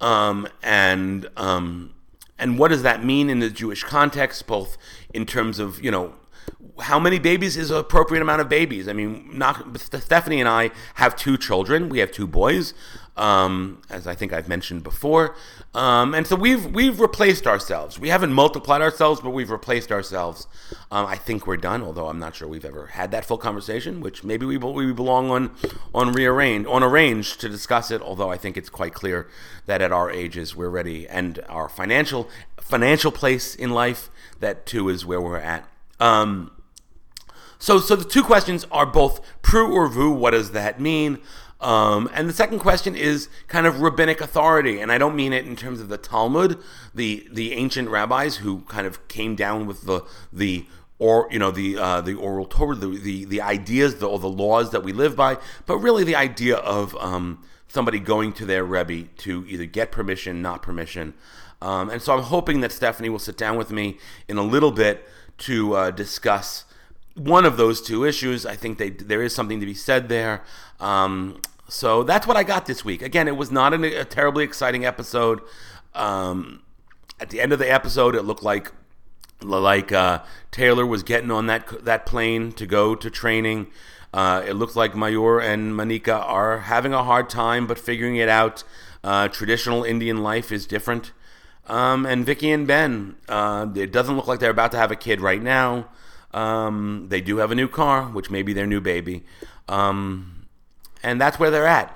um, 0.00 0.48
and 0.62 1.28
um, 1.36 1.94
and 2.38 2.58
what 2.58 2.68
does 2.68 2.82
that 2.82 3.04
mean 3.04 3.30
in 3.30 3.38
the 3.38 3.50
Jewish 3.50 3.84
context, 3.84 4.46
both 4.46 4.76
in 5.14 5.26
terms 5.26 5.58
of 5.58 5.82
you 5.82 5.90
know 5.90 6.14
how 6.80 6.98
many 6.98 7.18
babies 7.18 7.56
is 7.56 7.70
an 7.70 7.78
appropriate 7.78 8.22
amount 8.22 8.40
of 8.40 8.48
babies? 8.48 8.88
I 8.88 8.92
mean, 8.92 9.30
not 9.32 9.78
Stephanie 9.78 10.40
and 10.40 10.48
I 10.48 10.70
have 10.94 11.16
two 11.16 11.36
children. 11.36 11.88
We 11.88 11.98
have 11.98 12.12
two 12.12 12.26
boys, 12.26 12.74
um, 13.16 13.82
as 13.90 14.06
I 14.06 14.14
think 14.14 14.32
I've 14.32 14.48
mentioned 14.48 14.82
before, 14.82 15.34
um, 15.78 16.12
and 16.12 16.26
so 16.26 16.34
we've 16.34 16.66
we've 16.74 16.98
replaced 16.98 17.46
ourselves. 17.46 18.00
We 18.00 18.08
haven't 18.08 18.32
multiplied 18.32 18.82
ourselves, 18.82 19.20
but 19.20 19.30
we've 19.30 19.48
replaced 19.48 19.92
ourselves. 19.92 20.48
Um, 20.90 21.06
I 21.06 21.14
think 21.14 21.46
we're 21.46 21.56
done, 21.56 21.84
although 21.84 22.08
I'm 22.08 22.18
not 22.18 22.34
sure 22.34 22.48
we've 22.48 22.64
ever 22.64 22.86
had 22.86 23.12
that 23.12 23.24
full 23.24 23.38
conversation. 23.38 24.00
Which 24.00 24.24
maybe 24.24 24.44
we 24.44 24.56
we 24.56 24.92
belong 24.92 25.30
on 25.30 25.54
on 25.94 26.10
rearrange 26.10 26.66
on 26.66 26.82
arrange 26.82 27.36
to 27.36 27.48
discuss 27.48 27.92
it. 27.92 28.02
Although 28.02 28.28
I 28.28 28.36
think 28.36 28.56
it's 28.56 28.68
quite 28.68 28.92
clear 28.92 29.28
that 29.66 29.80
at 29.80 29.92
our 29.92 30.10
ages 30.10 30.56
we're 30.56 30.68
ready, 30.68 31.06
and 31.06 31.44
our 31.48 31.68
financial 31.68 32.28
financial 32.60 33.12
place 33.12 33.54
in 33.54 33.70
life 33.70 34.10
that 34.40 34.66
too 34.66 34.88
is 34.88 35.06
where 35.06 35.20
we're 35.20 35.38
at. 35.38 35.64
Um, 36.00 36.50
so, 37.60 37.78
so 37.78 37.94
the 37.94 38.04
two 38.04 38.24
questions 38.24 38.66
are 38.72 38.86
both 38.86 39.20
pru 39.42 39.68
urvu. 39.68 40.16
What 40.16 40.32
does 40.32 40.50
that 40.52 40.80
mean? 40.80 41.18
Um, 41.60 42.08
and 42.14 42.28
the 42.28 42.32
second 42.32 42.60
question 42.60 42.94
is 42.94 43.28
kind 43.48 43.66
of 43.66 43.80
rabbinic 43.80 44.20
authority, 44.20 44.80
and 44.80 44.92
I 44.92 44.98
don't 44.98 45.16
mean 45.16 45.32
it 45.32 45.44
in 45.44 45.56
terms 45.56 45.80
of 45.80 45.88
the 45.88 45.98
Talmud, 45.98 46.58
the 46.94 47.26
the 47.32 47.52
ancient 47.52 47.88
rabbis 47.88 48.36
who 48.36 48.60
kind 48.62 48.86
of 48.86 49.08
came 49.08 49.34
down 49.34 49.66
with 49.66 49.84
the 49.84 50.02
the 50.32 50.66
or 51.00 51.28
you 51.32 51.38
know 51.38 51.50
the 51.50 51.76
uh, 51.76 52.00
the 52.00 52.14
oral 52.14 52.46
Torah, 52.46 52.76
the, 52.76 52.96
the 52.96 53.24
the 53.24 53.40
ideas, 53.40 53.96
the, 53.96 54.08
or 54.08 54.20
the 54.20 54.28
laws 54.28 54.70
that 54.70 54.84
we 54.84 54.92
live 54.92 55.16
by, 55.16 55.36
but 55.66 55.78
really 55.78 56.04
the 56.04 56.14
idea 56.14 56.56
of 56.58 56.94
um, 56.96 57.42
somebody 57.66 57.98
going 57.98 58.32
to 58.34 58.46
their 58.46 58.64
rebbe 58.64 59.08
to 59.18 59.44
either 59.48 59.66
get 59.66 59.90
permission, 59.90 60.40
not 60.40 60.62
permission, 60.62 61.12
um, 61.60 61.90
and 61.90 62.00
so 62.00 62.16
I'm 62.16 62.22
hoping 62.22 62.60
that 62.60 62.70
Stephanie 62.70 63.08
will 63.08 63.18
sit 63.18 63.36
down 63.36 63.56
with 63.56 63.72
me 63.72 63.98
in 64.28 64.38
a 64.38 64.42
little 64.42 64.70
bit 64.70 65.08
to 65.38 65.74
uh, 65.74 65.90
discuss 65.90 66.64
one 67.18 67.44
of 67.44 67.56
those 67.56 67.82
two 67.82 68.04
issues. 68.04 68.46
I 68.46 68.56
think 68.56 68.78
they, 68.78 68.90
there 68.90 69.22
is 69.22 69.34
something 69.34 69.60
to 69.60 69.66
be 69.66 69.74
said 69.74 70.08
there. 70.08 70.42
Um, 70.80 71.40
so 71.68 72.02
that's 72.02 72.26
what 72.26 72.36
I 72.36 72.44
got 72.44 72.66
this 72.66 72.84
week. 72.84 73.02
Again, 73.02 73.28
it 73.28 73.36
was 73.36 73.50
not 73.50 73.74
an, 73.74 73.84
a 73.84 74.04
terribly 74.04 74.44
exciting 74.44 74.86
episode. 74.86 75.40
Um, 75.94 76.62
at 77.20 77.30
the 77.30 77.40
end 77.40 77.52
of 77.52 77.58
the 77.58 77.70
episode, 77.70 78.14
it 78.14 78.22
looked 78.22 78.42
like 78.42 78.72
like 79.40 79.92
uh, 79.92 80.20
Taylor 80.50 80.84
was 80.84 81.02
getting 81.02 81.30
on 81.30 81.46
that 81.46 81.84
that 81.84 82.06
plane 82.06 82.52
to 82.52 82.66
go 82.66 82.94
to 82.94 83.10
training. 83.10 83.68
Uh, 84.12 84.42
it 84.46 84.54
looked 84.54 84.74
like 84.74 84.94
Mayur 84.94 85.42
and 85.42 85.76
Monica 85.76 86.14
are 86.14 86.60
having 86.60 86.94
a 86.94 87.04
hard 87.04 87.28
time, 87.28 87.66
but 87.66 87.78
figuring 87.78 88.16
it 88.16 88.28
out. 88.28 88.64
Uh, 89.04 89.28
traditional 89.28 89.84
Indian 89.84 90.22
life 90.22 90.50
is 90.50 90.66
different. 90.66 91.12
Um, 91.66 92.06
and 92.06 92.24
Vicky 92.24 92.50
and 92.50 92.66
Ben, 92.66 93.16
uh, 93.28 93.66
it 93.74 93.92
doesn't 93.92 94.16
look 94.16 94.26
like 94.26 94.40
they're 94.40 94.50
about 94.50 94.72
to 94.72 94.78
have 94.78 94.90
a 94.90 94.96
kid 94.96 95.20
right 95.20 95.42
now. 95.42 95.88
Um, 96.32 97.06
they 97.08 97.20
do 97.20 97.38
have 97.38 97.50
a 97.50 97.54
new 97.54 97.68
car, 97.68 98.04
which 98.04 98.30
may 98.30 98.42
be 98.42 98.52
their 98.52 98.66
new 98.66 98.80
baby. 98.80 99.24
Um, 99.68 100.46
and 101.02 101.20
that's 101.20 101.38
where 101.38 101.50
they're 101.50 101.66
at. 101.66 101.94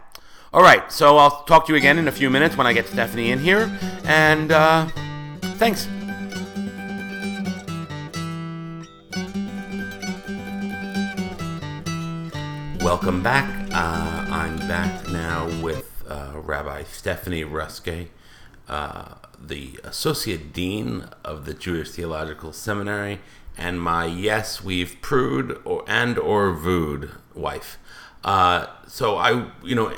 All 0.52 0.62
right, 0.62 0.90
so 0.92 1.16
I'll 1.16 1.44
talk 1.44 1.66
to 1.66 1.72
you 1.72 1.78
again 1.78 1.98
in 1.98 2.08
a 2.08 2.12
few 2.12 2.28
minutes 2.28 2.56
when 2.56 2.66
I 2.66 2.72
get 2.72 2.86
Stephanie 2.86 3.30
in 3.30 3.38
here. 3.38 3.70
And 4.04 4.52
uh, 4.52 4.86
thanks. 5.56 5.88
Welcome 12.82 13.22
back. 13.22 13.48
Uh, 13.72 14.26
I'm 14.30 14.56
back 14.68 15.08
now 15.08 15.48
with 15.62 16.04
uh, 16.08 16.32
Rabbi 16.34 16.82
Stephanie 16.82 17.44
Ruskay, 17.44 18.08
uh, 18.72 19.16
the 19.38 19.78
Associate 19.84 20.50
Dean 20.50 21.06
of 21.22 21.44
the 21.44 21.52
Jewish 21.52 21.90
Theological 21.90 22.54
Seminary 22.54 23.20
and 23.58 23.82
my 23.82 24.06
yes 24.06 24.64
we've 24.64 24.96
prude 25.02 25.60
or 25.66 25.84
and 25.86 26.18
or 26.18 26.54
vooed 26.54 27.10
wife. 27.34 27.76
Uh, 28.24 28.68
so 28.86 29.18
I, 29.18 29.50
you 29.62 29.74
know, 29.74 29.92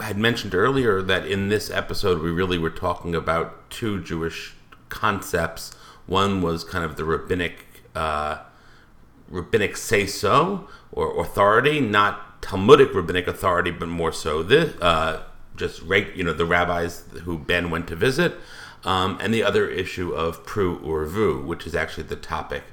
had 0.00 0.16
mentioned 0.16 0.54
earlier 0.54 1.02
that 1.02 1.26
in 1.26 1.48
this 1.48 1.68
episode 1.68 2.22
we 2.22 2.30
really 2.30 2.58
were 2.58 2.70
talking 2.70 3.16
about 3.16 3.68
two 3.70 4.00
Jewish 4.00 4.54
concepts. 4.88 5.74
One 6.06 6.42
was 6.42 6.62
kind 6.62 6.84
of 6.84 6.94
the 6.94 7.04
rabbinic 7.04 7.66
uh, 7.96 8.38
rabbinic 9.28 9.76
say 9.76 10.06
so 10.06 10.68
or 10.92 11.20
authority, 11.20 11.80
not 11.80 12.40
Talmudic 12.40 12.94
rabbinic 12.94 13.26
authority, 13.26 13.72
but 13.72 13.88
more 13.88 14.12
so 14.12 14.44
this 14.44 14.80
uh, 14.80 15.24
just 15.56 15.82
you 15.82 16.24
know 16.24 16.32
the 16.32 16.46
rabbis 16.46 17.04
who 17.24 17.38
Ben 17.38 17.70
went 17.70 17.88
to 17.88 17.96
visit. 17.96 18.34
Um, 18.84 19.16
and 19.20 19.32
the 19.32 19.44
other 19.44 19.68
issue 19.68 20.12
of 20.12 20.44
pru 20.44 20.82
urvu, 20.82 21.44
which 21.44 21.68
is 21.68 21.74
actually 21.74 22.02
the 22.04 22.16
topic 22.16 22.64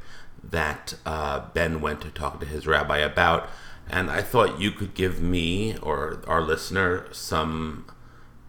that 0.44 0.96
uh, 1.06 1.42
Ben 1.54 1.82
went 1.82 2.02
to 2.02 2.10
talk 2.10 2.40
to 2.40 2.46
his 2.46 2.66
rabbi 2.66 2.98
about. 2.98 3.48
And 3.88 4.10
I 4.10 4.22
thought 4.22 4.60
you 4.60 4.72
could 4.72 4.94
give 4.94 5.22
me 5.22 5.78
or 5.78 6.22
our 6.28 6.42
listener 6.42 7.08
some 7.12 7.86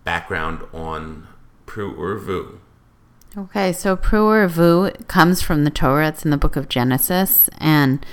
background 0.05 0.63
on 0.73 1.29
Pru 1.67 1.97
Urvu. 1.97 2.59
Okay, 3.37 3.73
so 3.73 3.97
Pru 3.97 4.49
Urvu 4.49 5.07
comes 5.07 5.41
from 5.41 5.65
the 5.65 5.71
Torah. 5.71 6.09
It's 6.09 6.25
in 6.25 6.31
the 6.31 6.37
book 6.37 6.57
of 6.57 6.69
Genesis, 6.69 7.49
and 7.59 8.05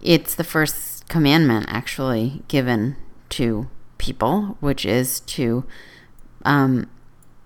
it's 0.00 0.34
the 0.34 0.44
first 0.44 1.08
commandment 1.08 1.66
actually 1.68 2.42
given 2.48 2.96
to 3.30 3.68
people, 4.02 4.56
which 4.60 4.84
is 4.84 5.20
to 5.20 5.64
um, 6.44 6.90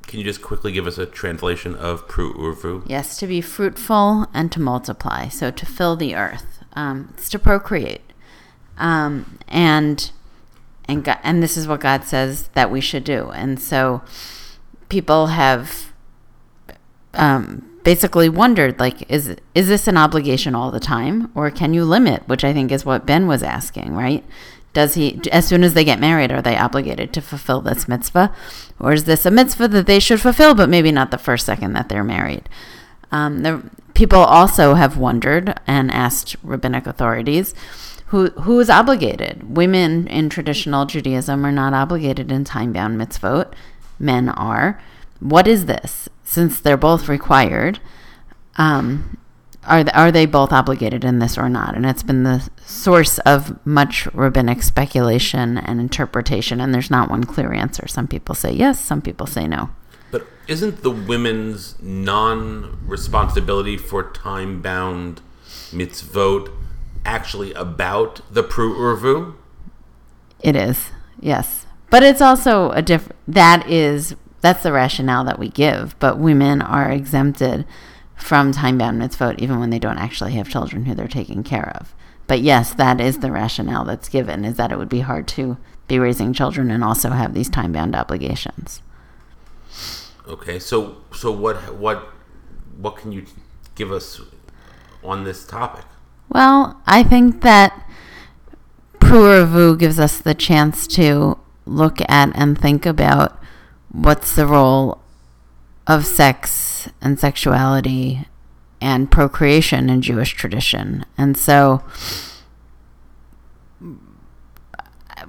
can 0.06 0.20
you 0.20 0.24
just 0.24 0.40
quickly 0.40 0.72
give 0.72 0.86
us 0.86 0.98
a 0.98 1.06
translation 1.06 1.74
of 1.74 2.06
Pru 2.06 2.34
Urvu? 2.34 2.84
Yes, 2.86 3.18
to 3.18 3.26
be 3.26 3.40
fruitful 3.40 4.26
and 4.32 4.50
to 4.52 4.60
multiply. 4.60 5.28
So 5.28 5.50
to 5.50 5.66
fill 5.66 5.96
the 5.96 6.14
earth. 6.14 6.64
Um, 6.74 7.12
it's 7.16 7.28
to 7.30 7.38
procreate. 7.38 8.12
Um, 8.78 9.38
and 9.48 10.10
and 10.88 11.04
God, 11.04 11.18
and 11.22 11.42
this 11.42 11.56
is 11.56 11.66
what 11.66 11.80
God 11.80 12.04
says 12.04 12.48
that 12.54 12.70
we 12.70 12.80
should 12.80 13.02
do. 13.02 13.30
And 13.30 13.60
so 13.60 14.02
people 14.88 15.26
have 15.28 15.92
um, 17.14 17.68
basically 17.82 18.28
wondered 18.28 18.78
like 18.78 19.08
is 19.10 19.36
is 19.54 19.68
this 19.68 19.86
an 19.86 19.96
obligation 19.96 20.54
all 20.54 20.70
the 20.70 20.80
time 20.80 21.30
or 21.36 21.52
can 21.52 21.72
you 21.72 21.84
limit 21.84 22.20
which 22.26 22.42
i 22.42 22.52
think 22.52 22.72
is 22.72 22.84
what 22.84 23.06
ben 23.06 23.28
was 23.28 23.44
asking 23.44 23.94
right 23.94 24.24
does 24.76 24.92
he, 24.92 25.18
as 25.32 25.48
soon 25.48 25.64
as 25.64 25.72
they 25.72 25.84
get 25.84 25.98
married, 25.98 26.30
are 26.30 26.42
they 26.42 26.54
obligated 26.54 27.10
to 27.14 27.22
fulfill 27.22 27.62
this 27.62 27.88
mitzvah? 27.88 28.30
Or 28.78 28.92
is 28.92 29.04
this 29.04 29.24
a 29.24 29.30
mitzvah 29.30 29.68
that 29.68 29.86
they 29.86 29.98
should 29.98 30.20
fulfill, 30.20 30.54
but 30.54 30.68
maybe 30.68 30.92
not 30.92 31.10
the 31.10 31.16
first 31.16 31.46
second 31.46 31.72
that 31.72 31.88
they're 31.88 32.04
married? 32.04 32.46
Um, 33.10 33.42
the, 33.42 33.62
people 33.94 34.18
also 34.18 34.74
have 34.74 34.98
wondered 34.98 35.58
and 35.66 35.90
asked 35.90 36.36
rabbinic 36.42 36.86
authorities 36.86 37.54
who 38.08 38.26
who 38.42 38.60
is 38.60 38.68
obligated. 38.68 39.56
Women 39.56 40.06
in 40.08 40.28
traditional 40.28 40.84
Judaism 40.84 41.46
are 41.46 41.52
not 41.52 41.72
obligated 41.72 42.30
in 42.30 42.44
time 42.44 42.74
bound 42.74 43.00
mitzvot. 43.00 43.54
Men 43.98 44.28
are. 44.28 44.78
What 45.20 45.48
is 45.48 45.64
this? 45.64 46.10
Since 46.22 46.60
they're 46.60 46.76
both 46.76 47.08
required, 47.08 47.80
um, 48.58 49.16
are 49.66 49.84
they, 49.84 49.92
are 49.92 50.12
they 50.12 50.26
both 50.26 50.52
obligated 50.52 51.04
in 51.04 51.18
this 51.18 51.36
or 51.36 51.48
not? 51.48 51.74
And 51.74 51.84
it's 51.84 52.02
been 52.02 52.22
the 52.22 52.48
source 52.64 53.18
of 53.20 53.64
much 53.66 54.06
rabbinic 54.14 54.62
speculation 54.62 55.58
and 55.58 55.80
interpretation, 55.80 56.60
and 56.60 56.72
there's 56.72 56.90
not 56.90 57.10
one 57.10 57.24
clear 57.24 57.52
answer. 57.52 57.86
Some 57.88 58.06
people 58.06 58.34
say 58.34 58.52
yes, 58.52 58.80
some 58.80 59.02
people 59.02 59.26
say 59.26 59.46
no. 59.46 59.70
But 60.10 60.26
isn't 60.46 60.82
the 60.82 60.90
women's 60.90 61.80
non 61.82 62.78
responsibility 62.86 63.76
for 63.76 64.10
time 64.12 64.62
bound 64.62 65.20
mitzvot 65.72 66.50
actually 67.04 67.52
about 67.54 68.20
the 68.32 68.44
Pru 68.44 68.74
Urvu? 68.76 69.34
It 70.40 70.56
is, 70.56 70.90
yes. 71.20 71.66
But 71.90 72.02
it's 72.02 72.20
also 72.20 72.70
a 72.70 72.82
different, 72.82 73.16
that 73.28 73.68
is, 73.68 74.16
that's 74.40 74.62
the 74.62 74.72
rationale 74.72 75.24
that 75.24 75.38
we 75.38 75.48
give, 75.48 75.98
but 75.98 76.18
women 76.18 76.60
are 76.62 76.90
exempted 76.90 77.64
from 78.16 78.52
time 78.52 78.78
bound 78.78 79.00
mitzvot, 79.00 79.38
even 79.38 79.60
when 79.60 79.70
they 79.70 79.78
don't 79.78 79.98
actually 79.98 80.32
have 80.32 80.48
children 80.48 80.86
who 80.86 80.94
they're 80.94 81.06
taking 81.06 81.42
care 81.42 81.76
of. 81.80 81.94
But 82.26 82.40
yes, 82.40 82.74
that 82.74 83.00
is 83.00 83.18
the 83.18 83.30
rationale 83.30 83.84
that's 83.84 84.08
given, 84.08 84.44
is 84.44 84.56
that 84.56 84.72
it 84.72 84.78
would 84.78 84.88
be 84.88 85.00
hard 85.00 85.28
to 85.28 85.58
be 85.86 85.98
raising 85.98 86.32
children 86.32 86.70
and 86.70 86.82
also 86.82 87.10
have 87.10 87.34
these 87.34 87.48
time 87.48 87.72
bound 87.72 87.94
obligations. 87.94 88.82
Okay, 90.26 90.58
so 90.58 90.96
so 91.14 91.30
what 91.30 91.76
what 91.76 92.08
what 92.78 92.96
can 92.96 93.12
you 93.12 93.24
give 93.76 93.92
us 93.92 94.20
on 95.04 95.22
this 95.22 95.46
topic? 95.46 95.84
Well, 96.28 96.80
I 96.86 97.04
think 97.04 97.42
that 97.42 97.88
Pru 98.98 99.46
Urvu 99.46 99.78
gives 99.78 100.00
us 100.00 100.18
the 100.18 100.34
chance 100.34 100.88
to 100.88 101.38
look 101.64 102.00
at 102.00 102.32
and 102.34 102.58
think 102.58 102.84
about 102.84 103.40
what's 103.92 104.34
the 104.34 104.46
role 104.46 105.00
of 105.86 106.04
sex 106.04 106.88
and 107.00 107.18
sexuality 107.18 108.26
and 108.80 109.10
procreation 109.10 109.88
in 109.88 110.02
Jewish 110.02 110.34
tradition. 110.34 111.04
And 111.16 111.36
so 111.36 111.82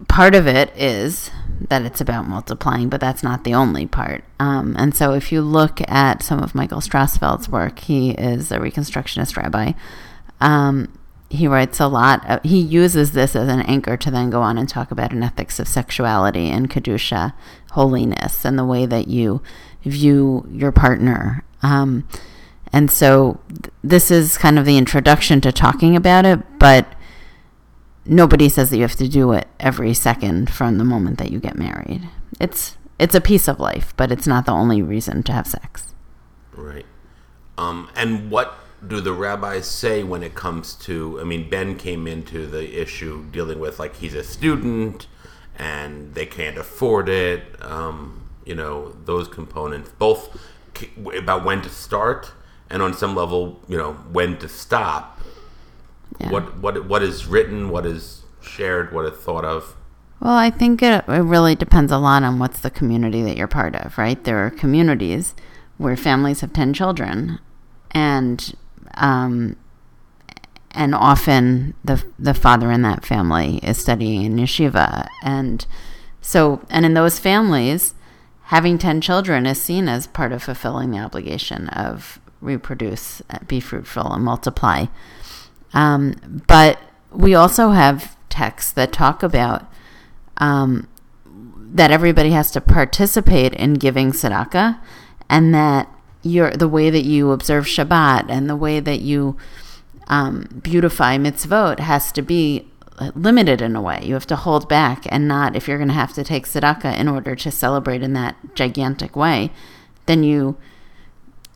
part 0.07 0.35
of 0.35 0.47
it 0.47 0.71
is 0.75 1.31
that 1.69 1.83
it's 1.83 2.01
about 2.01 2.27
multiplying, 2.27 2.89
but 2.89 3.01
that's 3.01 3.23
not 3.23 3.43
the 3.43 3.53
only 3.53 3.85
part. 3.85 4.23
Um, 4.39 4.75
and 4.77 4.95
so 4.95 5.13
if 5.13 5.31
you 5.31 5.41
look 5.41 5.79
at 5.89 6.21
some 6.21 6.39
of 6.39 6.53
Michael 6.53 6.81
Strassfeld's 6.81 7.49
work, 7.49 7.79
he 7.79 8.11
is 8.11 8.51
a 8.51 8.59
Reconstructionist 8.59 9.37
rabbi. 9.37 9.73
Um, 10.39 10.97
he 11.29 11.47
writes 11.47 11.79
a 11.79 11.87
lot. 11.87 12.25
Of, 12.29 12.43
he 12.43 12.59
uses 12.59 13.11
this 13.11 13.35
as 13.35 13.49
an 13.49 13.61
anchor 13.61 13.97
to 13.97 14.11
then 14.11 14.29
go 14.29 14.41
on 14.41 14.57
and 14.57 14.69
talk 14.69 14.91
about 14.91 15.11
an 15.11 15.23
ethics 15.23 15.59
of 15.59 15.67
sexuality 15.67 16.49
and 16.49 16.69
kedusha, 16.69 17.33
holiness, 17.71 18.45
and 18.45 18.57
the 18.57 18.65
way 18.65 18.85
that 18.85 19.07
you 19.07 19.41
view 19.87 20.47
your 20.51 20.71
partner. 20.71 21.43
Um, 21.63 22.07
and 22.73 22.91
so 22.91 23.39
th- 23.49 23.73
this 23.83 24.11
is 24.11 24.37
kind 24.37 24.59
of 24.59 24.65
the 24.65 24.77
introduction 24.77 25.41
to 25.41 25.51
talking 25.51 25.95
about 25.95 26.25
it, 26.25 26.39
but 26.59 26.93
nobody 28.05 28.49
says 28.49 28.69
that 28.69 28.77
you 28.77 28.83
have 28.83 28.95
to 28.95 29.07
do 29.07 29.31
it 29.31 29.47
every 29.59 29.93
second 29.93 30.49
from 30.49 30.77
the 30.77 30.83
moment 30.83 31.17
that 31.17 31.31
you 31.31 31.39
get 31.39 31.57
married. 31.57 32.07
It's 32.39 32.77
it's 32.99 33.15
a 33.15 33.21
piece 33.21 33.47
of 33.47 33.59
life, 33.59 33.93
but 33.95 34.11
it's 34.11 34.25
not 34.25 34.45
the 34.45 34.51
only 34.51 34.81
reason 34.81 35.21
to 35.23 35.31
have 35.31 35.45
sex. 35.45 35.93
Right. 36.51 36.85
Um, 37.57 37.89
and 37.95 38.31
what 38.31 38.55
do 38.85 39.01
the 39.01 39.13
rabbis 39.13 39.67
say 39.67 40.03
when 40.03 40.23
it 40.23 40.35
comes 40.35 40.73
to? 40.75 41.19
I 41.19 41.23
mean, 41.23 41.49
Ben 41.49 41.77
came 41.77 42.07
into 42.07 42.47
the 42.47 42.79
issue 42.79 43.25
dealing 43.31 43.59
with 43.59 43.79
like 43.79 43.97
he's 43.97 44.15
a 44.15 44.23
student 44.23 45.07
and 45.57 46.13
they 46.15 46.25
can't 46.25 46.57
afford 46.57 47.09
it. 47.09 47.43
Um, 47.61 48.26
you 48.47 48.55
know, 48.55 48.93
those 49.05 49.27
components, 49.27 49.91
both 49.97 50.35
about 51.15 51.43
when 51.43 51.61
to 51.61 51.69
start 51.69 52.31
and 52.69 52.81
on 52.81 52.93
some 52.93 53.15
level, 53.15 53.61
you 53.67 53.77
know, 53.77 53.93
when 54.11 54.37
to 54.37 54.47
stop. 54.47 55.19
Yeah. 56.19 56.31
What 56.31 56.57
what 56.57 56.85
what 56.85 57.03
is 57.03 57.27
written, 57.27 57.69
what 57.69 57.85
is 57.85 58.23
shared, 58.41 58.93
what 58.93 59.05
is 59.05 59.19
thought 59.19 59.45
of. 59.45 59.75
Well, 60.19 60.33
I 60.33 60.49
think 60.49 60.81
it, 60.81 61.03
it 61.07 61.11
really 61.11 61.53
depends 61.53 61.91
a 61.91 61.99
lot 61.99 62.23
on 62.23 62.39
what's 62.39 62.59
the 62.61 62.71
community 62.71 63.21
that 63.21 63.37
you're 63.37 63.47
part 63.47 63.75
of, 63.75 63.97
right? 63.99 64.23
There 64.23 64.43
are 64.43 64.49
communities 64.49 65.35
where 65.77 65.95
families 65.95 66.41
have 66.41 66.53
10 66.53 66.73
children 66.73 67.39
and 67.91 68.55
um, 68.95 69.57
and 70.71 70.95
often 70.95 71.73
the 71.83 72.03
the 72.17 72.33
father 72.33 72.71
in 72.71 72.81
that 72.81 73.05
family 73.05 73.57
is 73.57 73.77
studying 73.77 74.23
in 74.23 74.35
yeshiva 74.37 75.07
and 75.23 75.65
so 76.21 76.61
and 76.69 76.85
in 76.85 76.93
those 76.93 77.19
families 77.19 77.93
having 78.47 78.77
10 78.77 79.01
children 79.01 79.45
is 79.45 79.61
seen 79.61 79.89
as 79.89 80.07
part 80.07 80.31
of 80.31 80.41
fulfilling 80.41 80.91
the 80.91 80.99
obligation 80.99 81.67
of 81.69 82.19
reproduce 82.39 83.21
be 83.47 83.59
fruitful 83.59 84.13
and 84.13 84.23
multiply. 84.23 84.85
Um, 85.73 86.43
but 86.47 86.79
we 87.11 87.35
also 87.35 87.71
have 87.71 88.15
texts 88.29 88.71
that 88.71 88.93
talk 88.93 89.21
about 89.21 89.69
um, 90.37 90.87
that 91.25 91.91
everybody 91.91 92.31
has 92.31 92.49
to 92.51 92.61
participate 92.61 93.53
in 93.53 93.73
giving 93.73 94.11
tzedakah, 94.11 94.79
and 95.29 95.53
that 95.53 95.91
your 96.21 96.51
the 96.51 96.69
way 96.69 96.89
that 96.89 97.03
you 97.03 97.31
observe 97.31 97.65
Shabbat 97.65 98.27
and 98.29 98.49
the 98.49 98.55
way 98.55 98.79
that 98.79 99.01
you 99.01 99.35
um, 100.07 100.61
beautify 100.63 101.17
mitzvot 101.17 101.79
has 101.79 102.13
to 102.13 102.21
be 102.21 102.71
limited 103.15 103.61
in 103.61 103.75
a 103.75 103.81
way. 103.81 104.01
You 104.03 104.13
have 104.13 104.27
to 104.27 104.35
hold 104.35 104.67
back 104.67 105.05
and 105.09 105.27
not 105.27 105.55
if 105.55 105.67
you're 105.67 105.77
going 105.77 105.89
to 105.89 105.93
have 105.93 106.13
to 106.13 106.23
take 106.23 106.47
tzedakah 106.47 106.97
in 106.97 107.07
order 107.07 107.35
to 107.35 107.51
celebrate 107.51 108.01
in 108.01 108.13
that 108.13 108.35
gigantic 108.55 109.15
way, 109.15 109.51
then 110.05 110.23
you 110.23 110.57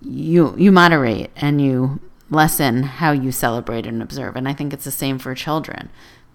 you 0.02 0.56
you 0.58 0.72
moderate 0.72 1.32
and 1.36 1.62
you 1.62 2.00
lessen 2.30 2.84
how 2.84 3.12
you 3.12 3.32
celebrate 3.32 3.86
and 3.86 4.02
observe. 4.02 4.36
And 4.36 4.48
I 4.48 4.54
think 4.54 4.74
it's 4.74 4.86
the 4.86 4.92
same 4.92 5.20
for 5.20 5.36
children. 5.36 5.90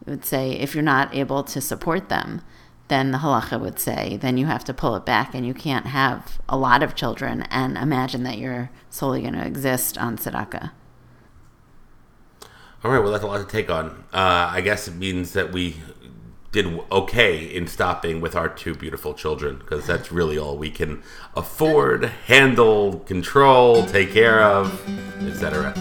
It 0.07 0.11
would 0.11 0.25
say 0.25 0.53
if 0.53 0.75
you're 0.75 0.83
not 0.83 1.15
able 1.15 1.43
to 1.45 1.61
support 1.61 2.09
them, 2.09 2.43
then 2.89 3.11
the 3.11 3.19
halacha 3.19 3.61
would 3.61 3.79
say 3.79 4.17
then 4.17 4.37
you 4.37 4.47
have 4.47 4.65
to 4.65 4.75
pull 4.75 4.95
it 4.97 5.05
back 5.05 5.35
and 5.35 5.47
you 5.47 5.55
can't 5.55 5.87
have 5.87 6.41
a 6.49 6.57
lot 6.57 6.83
of 6.83 6.95
children 6.95 7.43
and 7.51 7.77
imagine 7.77 8.23
that 8.25 8.39
you're 8.39 8.71
solely 8.91 9.23
going 9.23 9.35
to 9.35 9.47
exist 9.47 9.99
on 9.99 10.17
tzedakah. 10.17 10.71
All 12.85 12.91
right, 12.91 12.99
well, 13.01 13.11
that's 13.11 13.25
a 13.25 13.27
lot 13.27 13.39
to 13.39 13.47
take 13.47 13.71
on. 13.71 14.05
Uh, 14.13 14.49
I 14.53 14.61
guess 14.61 14.87
it 14.87 14.95
means 14.95 15.33
that 15.33 15.53
we 15.53 15.77
did 16.53 16.81
okay 16.91 17.45
in 17.45 17.67
stopping 17.67 18.21
with 18.21 18.35
our 18.35 18.49
two 18.49 18.75
beautiful 18.75 19.13
children 19.13 19.59
because 19.59 19.87
that's 19.87 20.11
really 20.11 20.39
all 20.39 20.57
we 20.57 20.71
can 20.71 21.03
afford, 21.35 22.05
handle, 22.05 23.01
control, 23.01 23.85
take 23.85 24.13
care 24.13 24.43
of, 24.43 24.81
etc. 25.27 25.75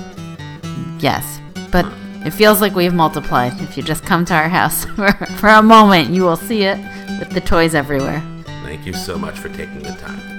Yes, 1.00 1.39
but 1.72 1.86
it 2.26 2.32
feels 2.32 2.60
like 2.60 2.76
we've 2.76 2.93
multiplied. 2.93 3.54
If 3.62 3.78
you 3.78 3.84
just 3.84 4.04
come 4.04 4.26
to 4.26 4.34
our 4.34 4.50
house 4.50 4.84
for, 4.96 5.12
for 5.38 5.50
a 5.50 5.62
moment, 5.62 6.10
you 6.10 6.24
will 6.24 6.36
see 6.36 6.63
it 6.63 6.78
with 7.20 7.30
the 7.30 7.41
toys 7.41 7.76
everywhere. 7.76 8.22
Thank 8.63 8.86
you 8.86 8.93
so 8.93 9.17
much 9.17 9.38
for 9.38 9.50
taking 9.50 9.80
the 9.80 9.93
time. 9.93 10.35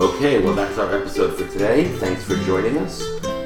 Okay, 0.00 0.42
well, 0.42 0.54
that's 0.54 0.78
our 0.78 0.96
episode 0.96 1.36
for 1.36 1.46
today. 1.52 1.84
Thanks 1.98 2.24
for 2.24 2.34
joining 2.46 2.78
us. 2.78 3.02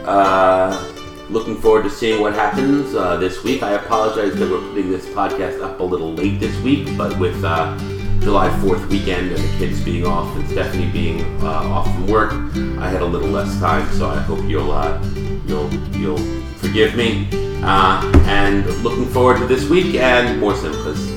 Uh, 0.06 0.94
looking 1.28 1.56
forward 1.56 1.82
to 1.82 1.90
seeing 1.90 2.20
what 2.20 2.32
happens 2.32 2.94
uh, 2.94 3.16
this 3.16 3.42
week. 3.42 3.64
I 3.64 3.72
apologize 3.72 4.36
that 4.36 4.48
we're 4.48 4.60
putting 4.68 4.88
this 4.88 5.04
podcast 5.06 5.60
up 5.60 5.80
a 5.80 5.82
little 5.82 6.14
late 6.14 6.38
this 6.38 6.56
week, 6.60 6.96
but 6.96 7.18
with 7.18 7.42
uh, 7.42 7.76
July 8.20 8.50
4th 8.60 8.88
weekend 8.88 9.32
and 9.32 9.42
the 9.42 9.58
kids 9.58 9.80
being 9.80 10.06
off 10.06 10.32
and 10.36 10.48
Stephanie 10.48 10.88
being 10.92 11.22
uh, 11.42 11.46
off 11.46 11.86
from 11.86 12.06
work, 12.06 12.32
I 12.78 12.88
had 12.88 13.02
a 13.02 13.06
little 13.06 13.30
less 13.30 13.58
time, 13.58 13.92
so 13.92 14.08
I 14.08 14.20
hope 14.20 14.44
you'll 14.44 14.70
uh, 14.70 15.02
you'll 15.48 15.74
you'll 15.96 16.42
forgive 16.58 16.94
me. 16.94 17.28
Uh, 17.64 18.00
and 18.26 18.64
looking 18.84 19.06
forward 19.06 19.38
to 19.38 19.46
this 19.48 19.68
week 19.68 19.96
and 19.96 20.38
more 20.38 20.52
simchas. 20.52 21.13